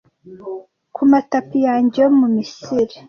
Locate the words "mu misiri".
2.19-2.95